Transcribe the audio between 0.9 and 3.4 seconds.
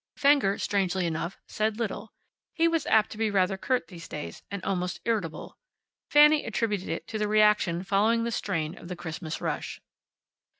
enough, said little. He was apt to be